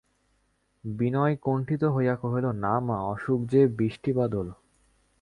বিনয় 0.83 1.35
কুণ্ঠিত 1.35 1.83
হইয়া 1.85 2.15
কহিল, 2.15 2.45
না, 2.55 2.73
মা, 2.79 2.97
অসুখ– 3.05 3.41
যে 3.51 3.61
বৃষ্টিবাদল! 3.77 4.47